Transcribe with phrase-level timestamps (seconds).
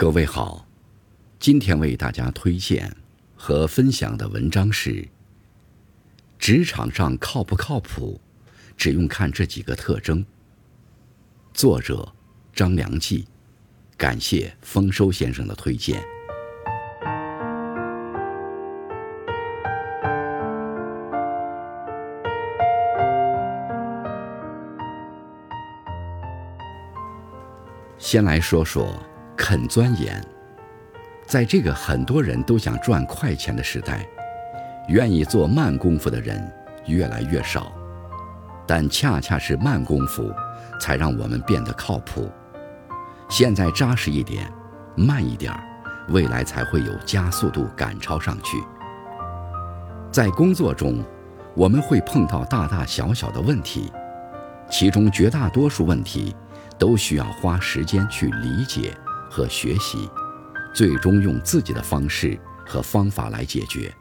[0.00, 0.64] 各位好，
[1.40, 2.96] 今天为大家推荐
[3.34, 4.92] 和分享的文章是
[6.38, 8.20] 《职场上靠不靠谱，
[8.76, 10.20] 只用看这几个特征》。
[11.52, 12.12] 作者
[12.54, 13.26] 张良记，
[13.96, 16.00] 感谢丰收先生的推荐。
[27.98, 28.96] 先来说说
[29.38, 30.22] 肯钻研。
[31.24, 34.04] 在这个很多人都想赚快钱的时代，
[34.88, 36.52] 愿意做慢功夫的人
[36.86, 37.72] 越来越少。
[38.66, 40.30] 但恰恰是慢功夫，
[40.80, 42.30] 才让我们变得靠谱。
[43.30, 44.52] 现在扎实一点，
[44.96, 45.60] 慢一点儿，
[46.08, 48.58] 未来才会有加速度赶超上去。
[50.10, 51.02] 在工作中，
[51.54, 53.90] 我们会碰到大大小小的问题，
[54.68, 56.34] 其中绝大多数问题。
[56.78, 58.96] 都需要花时间去理解
[59.30, 60.08] 和学习，
[60.74, 63.92] 最终用自己的方式和方法来解决。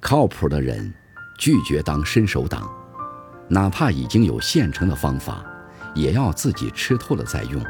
[0.00, 0.92] 靠谱的人
[1.38, 2.70] 拒绝当伸手党，
[3.48, 5.44] 哪怕已经有现成的方法，
[5.94, 7.62] 也要自己吃透了再用，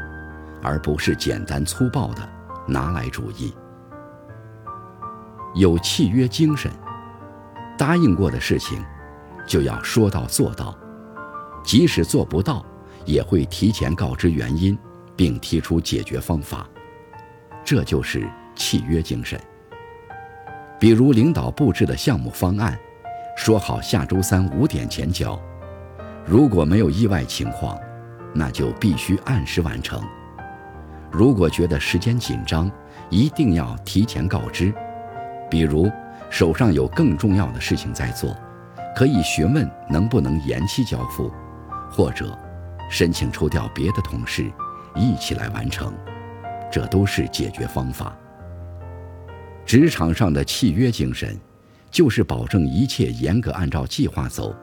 [0.61, 2.27] 而不是简单粗暴的
[2.67, 3.53] 拿来主义。
[5.55, 6.71] 有契约精神，
[7.77, 8.83] 答应过的事情
[9.47, 10.75] 就要说到做到，
[11.63, 12.65] 即使做不到。
[13.05, 14.79] 也会提前告知原因，
[15.15, 16.67] 并提出解决方法，
[17.63, 19.39] 这就是契约精神。
[20.79, 22.77] 比如领导布置的项目方案，
[23.37, 25.39] 说好下周三五点前交，
[26.25, 27.79] 如果没有意外情况，
[28.33, 30.01] 那就必须按时完成。
[31.11, 32.69] 如果觉得时间紧张，
[33.09, 34.73] 一定要提前告知。
[35.49, 35.89] 比如
[36.29, 38.35] 手上有更重要的事情在做，
[38.95, 41.31] 可以询问能不能延期交付，
[41.89, 42.37] 或者。
[42.89, 44.51] 申请抽调别的同事
[44.95, 45.93] 一起来完成，
[46.71, 48.15] 这都是解决方法。
[49.65, 51.39] 职场上的契约精神，
[51.89, 54.55] 就是保证一切严格按照计划走，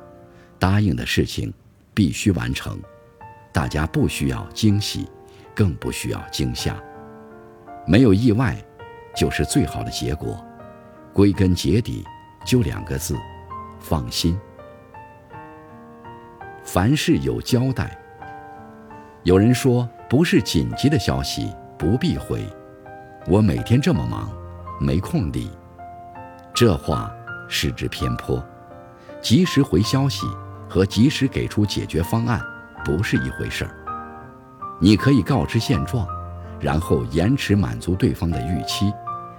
[0.59, 1.53] 答应的事情
[1.95, 2.79] 必须完成，
[3.53, 5.09] 大家不需要惊喜，
[5.55, 6.77] 更不需要惊吓，
[7.87, 8.57] 没有意外，
[9.17, 10.45] 就是最好的结果。
[11.13, 12.05] 归根结底，
[12.45, 13.17] 就两个字：
[13.81, 14.39] 放心。
[16.63, 17.99] 凡事有交代。
[19.25, 22.45] 有人说，不是紧急的消息不必回。
[23.29, 24.29] 我每天这么忙，
[24.81, 25.49] 没空理。
[26.53, 27.09] 这话
[27.49, 28.45] 失之偏颇。
[29.23, 30.27] 及时回消息
[30.69, 32.41] 和及时给出解决方案
[32.85, 33.71] 不是一回事儿。
[34.81, 36.05] 你可以告知现状，
[36.59, 38.93] 然后延迟满足对方的预期，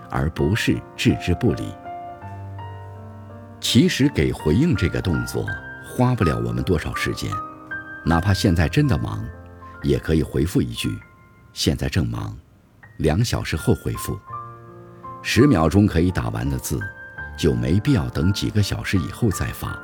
[0.10, 1.74] 而不是置之不理。
[3.60, 5.46] 其实给回应这个动作
[5.86, 7.30] 花不了我们多少时间，
[8.06, 9.22] 哪怕现在真的忙。
[9.84, 10.98] 也可以回复一句
[11.54, 12.38] ：“现在正忙，
[12.98, 14.18] 两小时后回复。”
[15.24, 16.80] 十秒钟可以打完的字，
[17.38, 19.80] 就没必要等几个小时以后再发。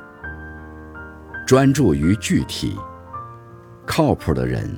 [1.46, 2.76] 专注于具体，
[3.86, 4.68] 靠谱的人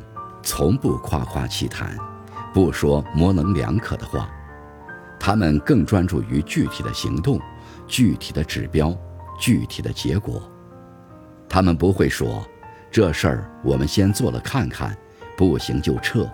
[0.43, 1.97] 从不夸夸其谈，
[2.53, 4.29] 不说模棱两可的话，
[5.19, 7.41] 他们更专注于具体的行动、
[7.87, 8.95] 具体的指标、
[9.39, 10.43] 具体的结果。
[11.49, 12.47] 他们不会说
[12.93, 14.97] ：“这事儿我们先做了看看。”
[15.41, 16.29] 不行就撤，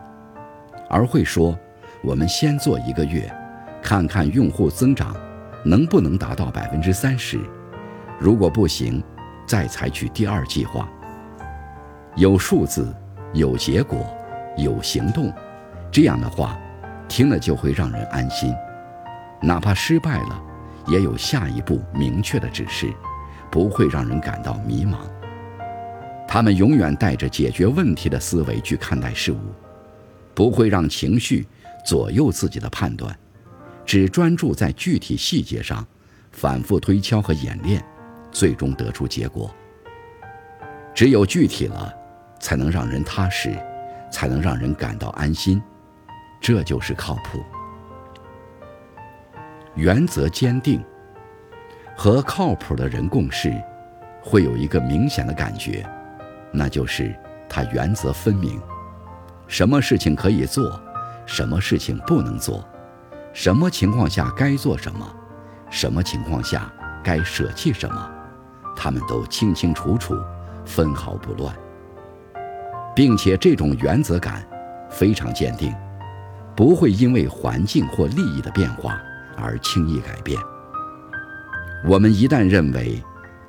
[0.91, 1.57] 而会说
[2.03, 3.33] ：“我们先做一个月，
[3.81, 5.15] 看看用户增长
[5.65, 7.39] 能不能达到百分之三十。
[8.19, 9.01] 如果不行，
[9.47, 10.89] 再采取第二计划。
[12.17, 12.93] 有数字，
[13.33, 14.05] 有结果，
[14.57, 15.33] 有行动，
[15.93, 16.59] 这样的话，
[17.07, 18.53] 听了就会让人安心。
[19.41, 20.43] 哪怕失败了，
[20.89, 22.93] 也有下一步明确的指示，
[23.53, 24.97] 不会让人感到迷茫。”
[26.29, 29.39] 他们永远带着解决问题的思维去看待事物，
[30.35, 31.47] 不会让情绪
[31.85, 33.17] 左右自己的判断，
[33.85, 35.87] 只专注在具体细节上，
[36.33, 37.83] 反复推敲和演练，
[38.31, 39.55] 最终得出结果。
[40.95, 41.95] 只有具体了，
[42.41, 43.57] 才能让人踏实，
[44.11, 45.63] 才能让人感到安心，
[46.41, 47.43] 这就是靠谱。
[49.75, 50.83] 原则坚定，
[51.95, 53.55] 和靠谱的人共事，
[54.23, 55.87] 会有一个明显的感觉。
[56.53, 57.15] 那就是
[57.49, 58.61] 他原则分明，
[59.47, 60.81] 什么事情可以做，
[61.27, 62.67] 什么事情不能做，
[63.33, 65.07] 什么情况下该做什么，
[65.71, 66.73] 什么情况下
[67.05, 68.11] 该舍弃什么，
[68.75, 70.17] 他们都清清楚楚，
[70.65, 71.55] 分毫不乱，
[72.95, 74.47] 并且这种原则感
[74.89, 75.75] 非常坚定，
[76.55, 78.99] 不会因为环境或利益的变化
[79.37, 80.41] 而轻易改变。
[81.85, 83.03] 我们一旦认为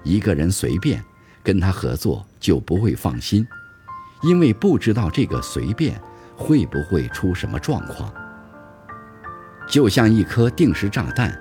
[0.03, 1.03] 一个人随便。
[1.47, 3.47] 跟他合作就不会放心，
[4.21, 5.97] 因为不知道这个随便
[6.35, 8.13] 会不会出什么状况。
[9.65, 11.33] 就像一颗定时炸弹，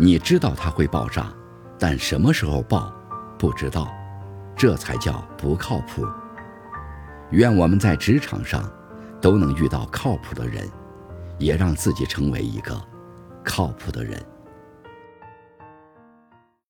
[0.00, 1.30] 你知道它会爆炸，
[1.78, 2.90] 但什么时候爆，
[3.38, 3.92] 不知道，
[4.56, 6.02] 这才叫不靠谱。
[7.32, 8.66] 愿我们在职场上
[9.20, 10.66] 都能遇到靠谱的人，
[11.36, 12.80] 也让自己成为一个
[13.44, 14.18] 靠谱的人。